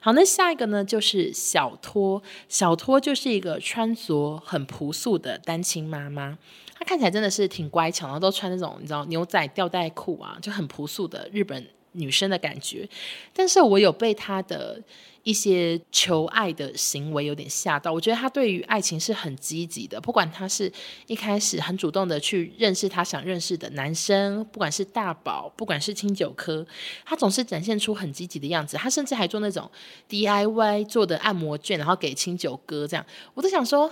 [0.00, 2.22] 好，那下一个呢，就是小托。
[2.48, 6.36] 小托就是一个穿着很朴素的单亲妈妈，
[6.74, 12.88] 她看起来真的是挺乖巧，然后都穿那种你知道牛仔吊带裤啊，就很朴素的日本女生的感觉。
[13.32, 14.82] 但是我有被他的。
[15.24, 20.68] 一些求爱的行为有点吓到，我觉得他对于爱情是很积极的，不管他是
[21.06, 26.66] 一开始很主动的去认识他想认识的男生，不管是大宝，不管是清酒科，
[27.04, 28.76] 他总是展现出很积极的样子。
[28.76, 29.70] 他甚至还做那种
[30.08, 33.88] DIY 做的按摩券，然后给清酒哥这样，我都想说。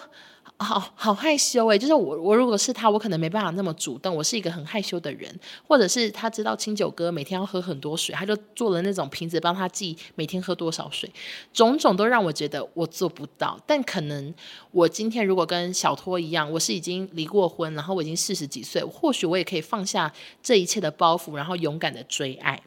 [0.62, 4.14] 好好害羞诶，就是我我如果是他，我可能没办法那么主动。
[4.14, 5.34] 我是一个很害羞的人，
[5.66, 11.10] 或者是他知道清酒哥每天要喝很多水，他就做了那种瓶子帮他记每天喝多少水，
[11.54, 13.58] 种种都让我觉得我做不到。
[13.66, 14.34] 但可能
[14.70, 22.60] 我今天如果跟小托一样，我是已经离过婚，然后我已经四十几岁，或许我也可以放下这一切的包袱，然后勇敢的追爱。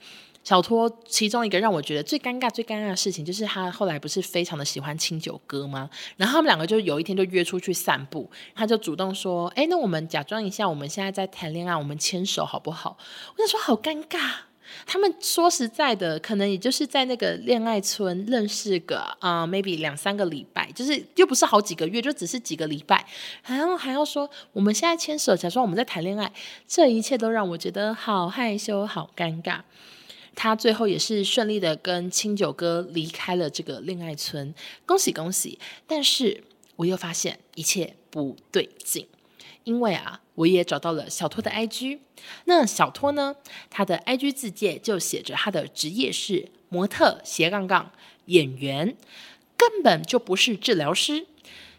[0.43, 5.89] 小托其中一个让我觉得最尴尬、最尴尬的事情，就是他后来不是非常的喜欢清酒哥吗？
[6.17, 12.97] 然后他们两个就有一天就约出去散步，他就主动说：“哎，那我们假装一下，我们现在在谈恋爱，我们牵手好不好？”
[13.35, 14.19] 我就说好尴尬。
[14.87, 23.05] 他们说实在的，可能也就是在那个恋爱村认识个啊、，maybe 两三个礼拜，就是又不是好几个月，就只是几个礼拜，
[23.45, 26.31] 然后还要说我们现在牵手，假装我们在谈恋爱，
[26.67, 29.59] 这一切都让我觉得好害羞、好尴尬。
[30.35, 34.53] 他最后也是顺利的跟清酒哥离开了这个恋爱村，
[34.85, 35.59] 恭喜恭喜！
[35.85, 36.43] 但是
[36.75, 39.07] 我又发现一切不对劲，
[39.63, 41.99] 因为啊，我也找到了小托的 IG。
[42.45, 43.35] 那小托呢，
[43.69, 47.91] 他的 IG 自介就写着他的职业是模特斜杠杠
[48.25, 48.97] 演员，
[49.55, 51.27] 根本就不是治疗师。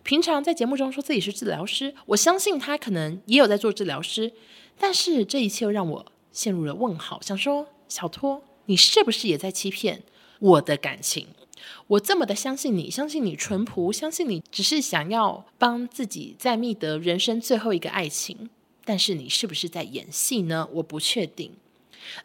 [0.04, 4.32] 平常在节目中说自己是治疗师，我相信他可能也有在做治疗师，
[4.78, 7.66] 但是这一切又让我陷入了问号，想说。
[7.94, 10.02] 小托，你是不是也在欺骗
[10.40, 11.28] 我的感情？
[11.86, 18.50] 我这么的相信你，相信你淳朴，相信你只是想要帮自己在觅得人生最后一个爱情，
[18.84, 20.68] 但是你是不是在演戏呢？
[20.72, 21.52] 我不确定。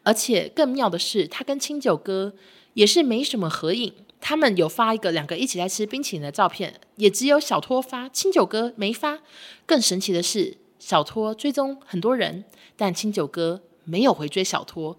[0.01, 2.33] 而且更妙的是，他跟清酒哥
[2.73, 9.19] 也是没什么合影，他们有发一个两个一起来吃冰淇淋的照片，也只有小托发，清酒哥没发。
[9.67, 12.43] 更神奇的是，小托追踪很多人，
[12.75, 14.97] 但清酒哥没有回追小托。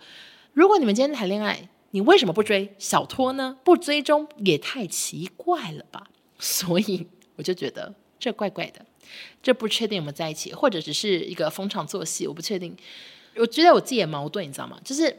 [0.53, 3.59] 如果你们今天谈恋爱，你为什么不追小托呢？
[3.65, 6.09] 不追踪也太奇怪了吧！
[6.39, 8.85] 所以我就觉得这怪怪的，
[9.43, 12.77] 这不确定有没有在一起，或者只是一个逢场作戏，我不确定。
[13.37, 14.79] 我觉得我自己也矛盾，你知道吗？
[14.85, 15.17] 就是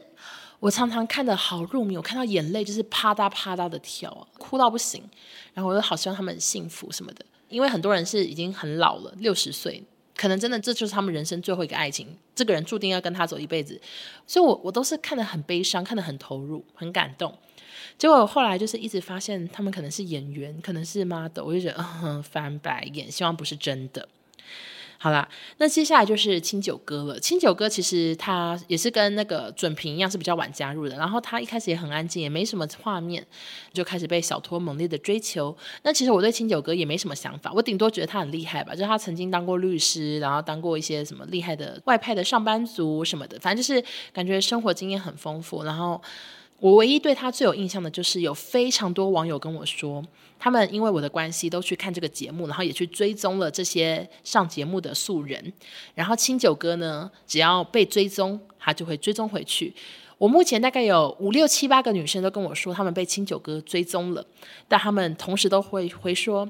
[0.60, 5.02] 我常常看的好入迷，我看到眼泪就是啪嗒啪嗒的跳，啊哭到不行。
[5.54, 9.82] 然后我又好希望他们幸福什么的，因为很多人是已经很老了，六十岁，
[10.16, 13.80] 可能真的这就是他们人生最后一个爱情，这个人注定要跟他走一辈子。
[14.26, 17.36] 所以我，我都是看得很悲伤，看得很投入，很感动。
[17.98, 24.08] 结果后来就是一直发现他们可能是演员，可能是 model，我就觉得嗯，翻白眼，希望不是真的。
[25.02, 27.18] 好啦，那接下来就是清酒哥了。
[27.18, 30.94] 清酒哥其实他也是跟那个准平一样，是比较晚加入的。
[30.94, 33.26] 然后他一开始也很安静，也没什么画面，
[33.72, 35.56] 就开始被小托猛烈的追求。
[35.82, 45.64] 那其实我对清酒哥也没什么想法，我顶多觉得他很厉害吧，就是他曾经当过律师，然后当过一些什么厉害的外派的上班族什么的，反正就是感觉生活经验很丰富。
[45.64, 46.00] 然后
[46.62, 50.00] 我唯一对他最有印象的就是有非常多网友跟我说。
[50.38, 55.52] 他们因为我的关系都去看这个节目，然后也去追踪了这些上节目的素人。
[55.96, 59.74] 然后清酒哥呢，只要被追踪，他就会追踪回去。
[60.18, 64.24] 我目前大概有五六七八个女生都跟我说，他们被清酒哥追踪了，
[64.68, 66.48] 但他们同时都会回说：“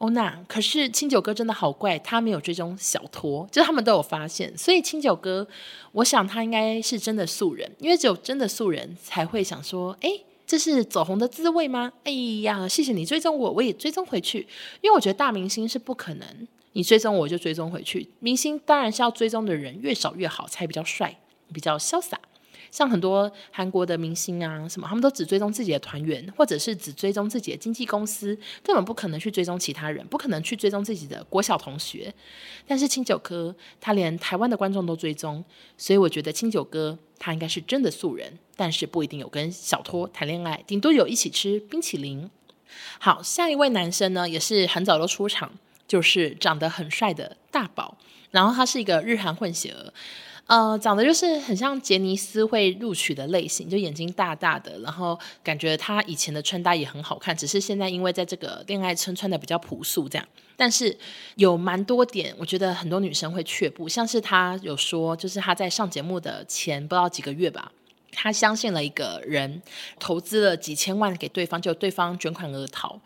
[0.00, 5.46] 欧娜，可是清酒哥真的好怪，他没有追踪小托。”就他们都有发现，所以清酒哥，
[5.92, 10.10] 我想他应该是真的素人，因为只有真的素人才会想说：“哎。”
[10.50, 11.92] 这是走红的滋味吗？
[12.02, 12.10] 哎
[12.42, 14.40] 呀，谢谢你追踪我，我也追踪回去。
[14.80, 16.26] 因为我觉得大明星是不可能，
[16.72, 18.10] 你追踪我就追踪回去。
[18.18, 21.16] 明星当然是要追踪的人越少越好，才比较帅，
[21.54, 22.18] 比较潇洒。
[22.70, 32.12] 像很多韩国的明星啊，什么他们都只追踪自己的团员，或者是只追踪自己的经纪公司，根本不可能去追踪其他人，不可能去追踪自己的国小同学。
[32.66, 35.44] 但是清酒哥他连台湾的观众都追踪，
[35.76, 42.30] 所以我觉得清酒哥他应该是真的素人，但是不一定有跟小托谈恋爱，顶多有一起吃冰淇淋。
[43.00, 45.52] 好，下一位男生呢，也是很早就出场，
[45.88, 47.98] 就是长得很帅的大宝，
[48.30, 49.92] 然后他是一个日韩混血儿。
[50.50, 60.28] 呃，长得就是很像杰尼斯会录取的类型，就眼睛大大的，然后感觉他以前的穿搭也很好看，只是现在因为在这个恋爱村穿的比较朴素这样。
[60.56, 60.98] 但是
[61.36, 67.70] 有蛮多点，我觉得很多女生会却步，像是他有说，就是他在上节目的前不知道几个月吧。
[68.12, 69.62] 他相信了一个人，
[70.00, 73.00] 投资了几千万给对方，就对方卷款而逃。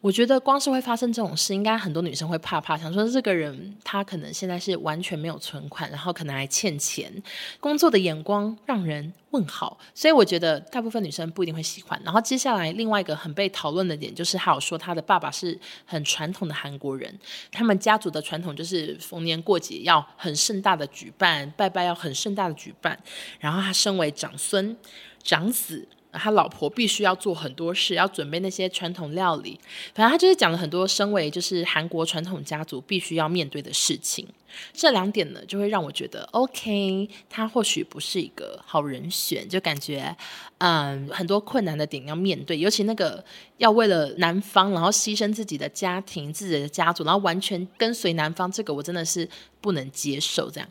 [0.00, 7.12] 我觉得光是会发生这种事，应该很多女生会怕怕，想说这个人他可能现在是完全没有存款，然后可能还欠钱，
[7.58, 9.76] 工作的眼光让人问号。
[9.94, 12.00] 所以我觉得大部分女生不一定会喜欢。
[12.04, 17.12] 然后接下来另外一个很被讨论的点，就是还有说他的爸爸是很传统的韩国人，
[17.50, 22.96] 他们家族的传统就是逢年过节要很盛大的举办，拜拜要很盛大的举办。
[23.40, 24.76] 然后他身为长孙、
[25.24, 25.88] 长子。
[26.18, 29.58] 他老婆必须要做很多事，要准备那些传统料理。
[29.94, 34.26] 反正他就是讲了很多身为就是韩国传统家族必须要面对的事情。
[34.72, 39.46] 这两点呢，就会让我觉得 OK，他或许不是一个好人选。
[39.46, 40.16] 就感觉
[40.56, 43.22] 嗯，很多困难的点要面对，尤其那个
[43.58, 49.28] 要为了男方，然后牺牲自己的家庭、自己的家族，然后完全跟随男方，这个我真的是
[49.60, 50.50] 不能接受。
[50.50, 50.68] 这样。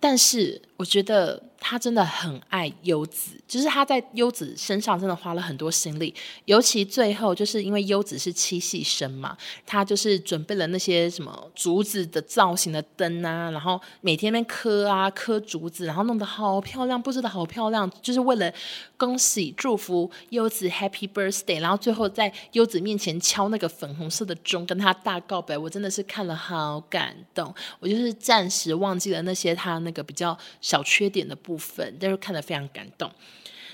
[0.00, 18.52] 但是我觉得他真的很爱优子，就是他在优子身上真的花了很多心力，尤其最后就是因为优子是七系生嘛，他就是准备了那些什么竹子的造型的灯啊，然后每天那边刻啊刻竹子，然后弄得好漂亮，布置得好漂亮，就是为了
[18.96, 29.78] 恭喜祝福优子 Happy Birthday，然后最后在优子面前敲那个粉红色的钟，跟他大告白，我真的是看了好感动，我就是暂时忘记了那些他。
[29.78, 33.10] 那个比较小缺点的部分，但是看得非常感动。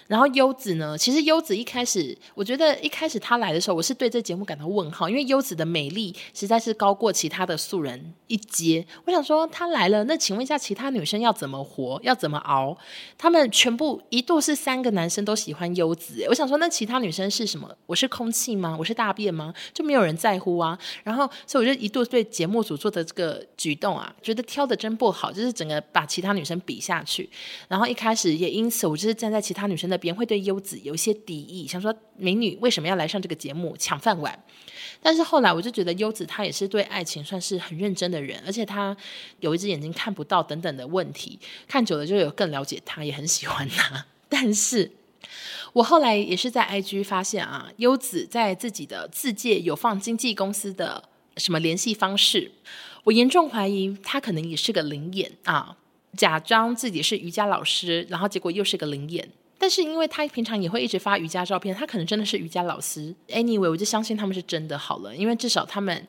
[0.07, 0.97] 然后优子呢？
[0.99, 8.87] 其实优子一开始，我觉得一开始她来的时候，我是对这节目感到问号，因为优子的美丽实在是高过其他的素人一阶。
[9.07, 12.77] 我想说，她来了，那请问一下，其他女生要怎么活，要怎么熬？
[13.17, 17.75] 他们全部一度是三个男生都喜欢优子，我想说，那其他女生是什么？
[17.87, 18.77] 我是空气吗？
[18.79, 19.55] 我是大便吗？
[19.73, 20.79] 就没有人在乎啊。
[21.03, 27.31] 然后，所以我就一度对节目组做的这个举动啊，觉得挑的真不好，就是整个把其他女生比下去。
[27.69, 29.94] 然后一开始也因此，我就是站在其他女生的。
[29.97, 34.39] 别人会对优子有一些敌意，想说美女为什么要来上这个节目抢饭碗？
[35.03, 38.97] 但是后来我就觉得优子她也是对爱情算是很认真的人，而且她
[39.41, 44.07] 有一只眼睛看不到等等的问题，看久了就有更了解她，也很喜欢她。
[44.29, 44.91] 但是
[45.75, 52.53] 我后来也是在 IG 发现啊，优子在自己的自介有放经纪公司的什么联系方式，
[53.05, 55.77] 我严重怀疑她可能也是个灵眼啊，
[56.17, 59.29] 假装自己是瑜伽老师，然后结果又是个灵眼。
[59.65, 63.15] 但是因为他平常也会一直发瑜伽照片，他可能真的是瑜伽老师。
[63.29, 66.07] Anyway，我就相信他们是真的好了，因为至少他们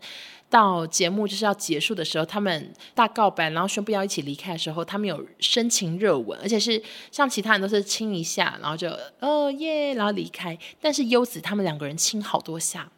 [0.49, 6.84] 到节目就是要结束的时候，他们大告白，然后宣布要一起离开的时候，他们有深情热吻，而且是
[7.14, 8.89] 像其他人都是亲一下，然后就
[9.22, 10.60] 哦耶，然后离开。
[10.82, 12.91] 但是优子他们两个人亲好多下，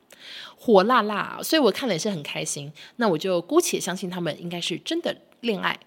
[0.57, 2.73] 火辣辣，所以我看了也是很开心。
[2.95, 5.79] 那我就姑且相信他们应该是真的恋爱。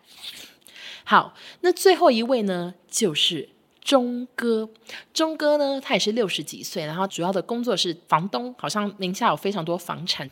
[1.03, 3.49] 好，那最后一位呢，就是。
[3.81, 4.69] 钟哥，
[5.13, 10.31] 钟哥呢，他也是六十几岁，然后主要的工作是房东，好像名下有非常多房产。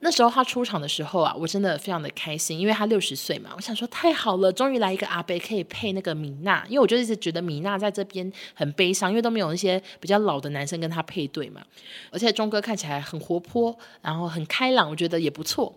[0.00, 11.60] 那时候他出场的时候啊，我真的非常的开心，因为他六十岁嘛，我想说太好了，终于来一个阿伯可以配那个米娜，因为我就一直觉得米娜在这边很悲伤，因为都没有那些比较老的男生跟他配对嘛。
[12.12, 15.74] 而且钟哥看起来很活泼，然后很开朗，我觉得也不错。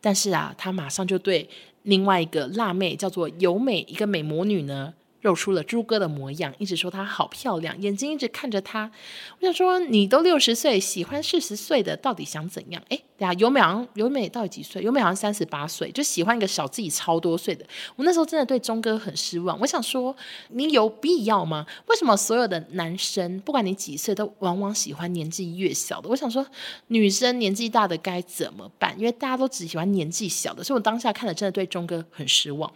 [0.00, 1.48] 但是啊，他马上就对
[1.82, 4.94] 另外一个辣妹叫做尤美，一个美魔女呢。
[5.24, 8.92] 露出了猪哥的模样，一直说她好漂亮，眼睛一直看着他。
[9.40, 12.82] 我想说，你都六十岁，喜欢四十岁的，到底想怎样？
[12.90, 14.82] 哎，对啊，尤美好像由美到底几岁？
[14.82, 17.64] 尤美好像三十八岁，就喜欢一个小自己超多岁的。
[17.96, 19.58] 我那时候真的对钟哥很失望。
[19.60, 20.14] 我想说，
[20.50, 21.66] 你有必要吗？
[21.86, 26.08] 为什么所有的男生，不管你几岁，都往往喜欢年纪越小的？
[26.10, 26.46] 我想说，
[26.88, 28.94] 女生年纪大的该怎么办？
[28.98, 32.70] 因为大家都只喜欢年纪小的，所以我当下看了，真的对钟哥很失望。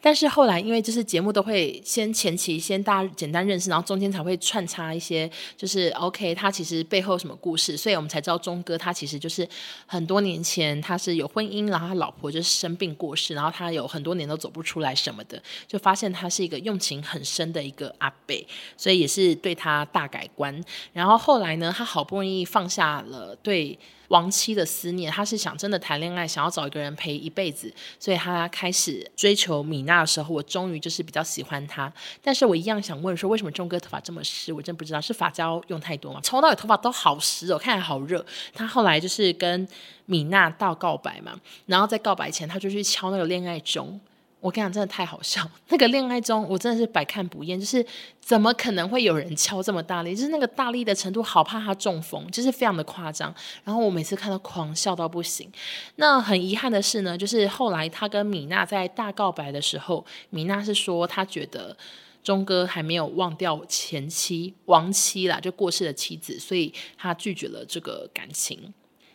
[0.00, 9.46] 但是后来，因为就是节目都会先前期先大家简单认识，然后中间才会穿插一些，就是 OK，他其实背后什么故事，所以我们才知道钟哥他其实就是
[9.86, 18.36] 很多年前他是有婚姻，然后他老婆就是生病过世，然后他有很多年都走不出来什么的，就发现他是一个用情很深的一个阿伯，
[18.76, 20.64] 所以也是对他大改观。
[20.92, 23.78] 然后后来呢，他好不容易放下了对。
[24.08, 31.92] 亡妻的思念，他是想真的谈恋爱，想要找一个人陪一辈子，所以他开始追求米娜的时候，我终于就是比较喜欢他。
[32.22, 34.52] 但是我一样想问说，为什么钟哥头发这么湿？
[34.52, 36.20] 我真不知道是发胶用太多吗？
[36.22, 38.24] 从到尾头发都好湿哦，看起来好热。
[38.54, 39.66] 他后来就是跟
[40.06, 44.00] 米娜道告白嘛，然后在告白前他就去敲那个恋爱钟。
[44.40, 45.48] 我跟你讲，真的太好笑。
[45.68, 47.58] 那个恋爱中，我真的是百看不厌。
[47.58, 47.84] 就是
[48.20, 50.14] 怎么可能会有人敲这么大力？
[50.14, 53.34] 就是那个大力的程度，好怕他中风，就是非常的夸张。
[53.64, 55.50] 然后我每次看到狂笑到不行。
[55.96, 61.76] 那很遗憾的是呢，就是后来他跟米娜在大告白的时候，米娜是说她觉得
[62.22, 68.72] 钟哥还没有忘掉前妻亡妻啦，就过世的妻子，所以他拒绝了这个感情。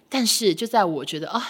[0.10, 1.48] 但是就在我觉得啊，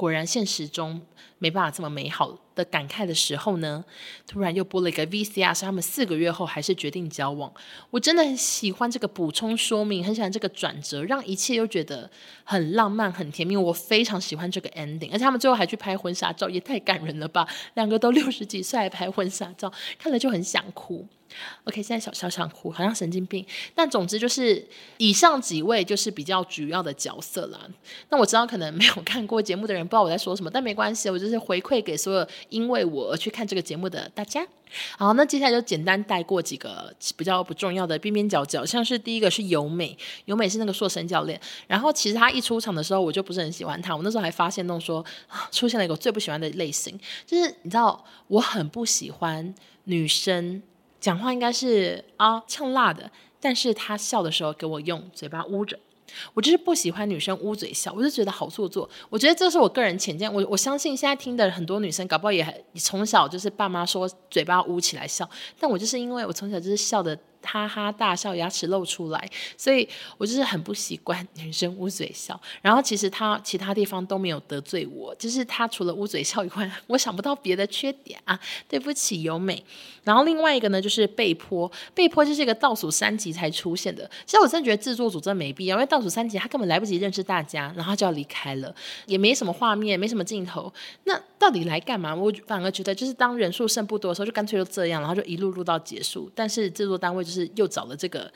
[0.00, 1.02] 果然现实中。
[1.42, 3.82] 没办法这么美好的感慨的时候呢，
[4.26, 7.50] 突然又播了一个 VCR，是他们四个月后还是决定交往。
[7.88, 12.10] 我真的很喜欢这个补充说明，很喜欢这个转折，让一切又觉得
[12.44, 13.56] 很浪漫、很甜蜜。
[13.56, 17.48] 我非常喜欢这个 ending，而且他们最后还去拍婚纱照，也太感人了吧！
[17.72, 21.08] 两个都六十几岁还拍婚纱照，看了就很想哭。
[21.64, 23.44] OK，现在小小想哭，好像神经病。
[23.74, 24.66] 但总之就是
[24.98, 27.60] 以上几位就是比较主要的角色啦。
[28.08, 34.46] 那我知道可能没有看过节目的人不知道我在说什么，但没关系，我就是回馈给所有因为我而去看这个节目的大家。
[34.96, 41.40] 好，那接下来就简单带过几个比较不重要的边边角角，像是第一个是由美，由美是那个硕生教练。
[41.66, 43.96] 然后其实他一出场的时候，我就不是很喜欢他。
[43.96, 45.04] 我那时候还发现，弄说
[45.50, 49.52] 出现了一个最不喜欢的类型，就是你知道，我很不喜欢
[49.84, 50.62] 女生。
[51.00, 55.78] 讲话应该是啊呛辣的，但是他笑的时候给我用嘴巴捂着，
[56.34, 58.88] 我就是不喜欢女生捂嘴笑，我就觉得好做作。
[59.08, 65.28] 我觉得这是我个人浅见，我我相信现在听的很多女生，搞不好也从小就是爸妈说嘴巴捂起来笑，
[65.58, 67.18] 但我就是因为我从小就是笑的。
[67.42, 69.88] 哈哈大笑，牙齿露出来，所以
[70.18, 72.40] 我就是很不习惯女生捂嘴笑。
[72.62, 78.38] 然后其实他其他地方都没有得罪我，就是他除了捂嘴笑以外， 我想不到别的缺点啊。
[78.68, 79.64] 对不起，由美。
[80.04, 84.08] 然后另外一个呢，就是被迫，被迫就是一个倒数三集才出现的。
[84.24, 88.74] 其实我真的觉得制作组真的没必要，因为倒数三集他根本来不及认识大家，然后就要离开了，
[89.06, 90.72] 也没什么画面，没什么镜头。
[91.04, 92.14] 那到底来干嘛？
[92.14, 96.30] 我反而觉得就是当人数剩不多的时候，就干脆就这样，然后就一路录到结束。
[96.34, 98.30] 但是制作单位就是又找了这个，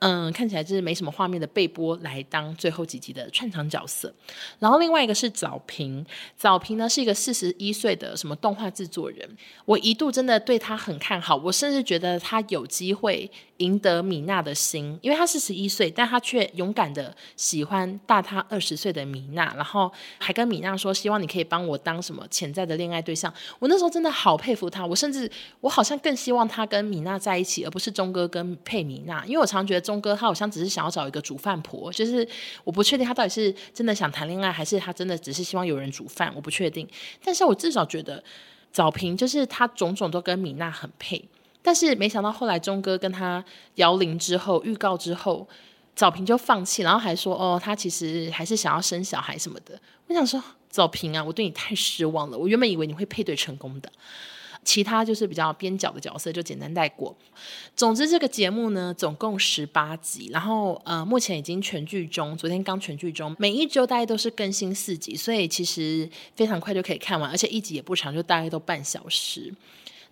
[0.00, 4.12] 嗯，看起来就是没什么画面的备播来当最后几集的串场角色。
[4.58, 6.04] 然后另外一个是早平，
[6.36, 9.26] 早平呢是一个四十一岁的什么动画制作人，
[9.64, 13.30] 我一度真的对他很看好，我甚至觉得他有机会。
[13.58, 23.32] 赢得米娜的心，因为他四十一岁，但他却勇敢的喜欢大他二十岁的米娜，然后还跟米娜说，希望你可以帮我当什么潜在的恋爱对象。
[23.60, 25.30] 我那时候真的好佩服他，我甚至
[25.60, 32.26] 我好像更希望他跟米娜在一起，而不是钟哥跟佩米娜，因为我常常觉得钟哥他好像只是想要找一个煮饭婆，就是
[32.64, 36.88] 我不确定他到底是真的想谈恋爱，还是他真的只是希望有人煮饭，我不确定。
[37.24, 38.22] 但是我至少觉得
[38.72, 41.24] 早平就是他种种都跟米娜很配。
[41.62, 43.42] 但是没想到后来钟哥跟他
[43.76, 45.48] 摇铃之后，预告之后，
[45.94, 49.80] 早平就放弃，然后还说哦，他其实还是想要生小孩什么的。
[50.08, 52.36] 我想说，早平啊，我对你太失望了。
[52.36, 53.90] 我原本以为你会配对成功的。
[54.64, 57.14] 其他就是比较边角的角色，就简单带过。
[57.76, 69.52] 总之，这个节目呢，总共十八集，然后呃，目前已经全剧终，昨天刚全剧终，每一周大概都是更新四集，所以其实非常快就可以看完，而且一集也不长，就大概都半小时。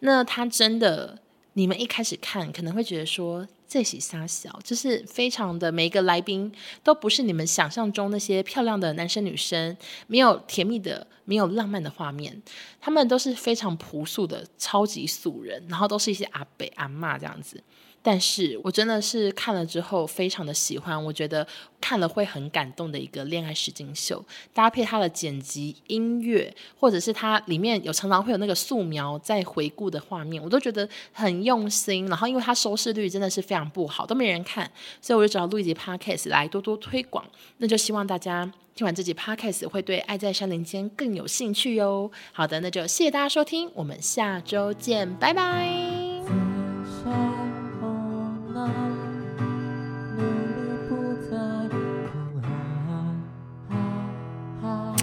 [0.00, 1.18] 那它真的，
[1.54, 3.46] 你们一开始看可能会觉得说。
[3.68, 6.52] 这喜沙小，就是非常的每一个来宾
[6.84, 9.74] 都不是你们想象中那些漂亮的男生女生，
[10.06, 12.42] 没有甜蜜的，没有浪漫的画面，
[12.82, 17.64] 他们都是非常朴素的超级素人，然后都是一些阿伯阿骂这样子。
[18.02, 21.46] 但是我真的是看了之后非常的喜欢，我觉得
[21.80, 24.22] 看了会很感动的一个恋爱实境秀，
[24.52, 32.06] 搭配它的剪辑、音乐，或者是它里面有常常会有那个素描在回顾的画面，我都觉得很用心。
[32.08, 34.68] 然后因为它收视率真的是非常不好，都没人看，
[35.00, 37.24] 所以我就找录一集 podcast 来多多推广。
[37.58, 42.10] 那就希望大家听完这集 podcast 会对《爱在山林间》更有兴趣哟。
[42.32, 47.41] 好的，那就谢谢大家收听，我们下周见，拜拜。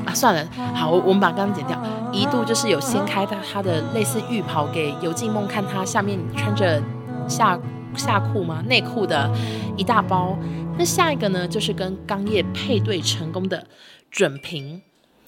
[0.05, 1.81] 啊，算了，好，我我们把刚刚剪掉。
[2.11, 6.81] 一度就是有掀开他他的类似浴袍给游静梦看，他下面穿着
[7.27, 7.59] 夏
[7.95, 8.63] 夏裤吗？
[8.67, 9.29] 内裤的
[9.77, 10.37] 一大包。
[10.77, 13.67] 那下一个呢，就是跟刚叶配对成功的
[14.09, 14.81] 准平。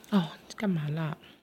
[0.09, 0.23] 哦，
[0.55, 1.15] 干嘛啦？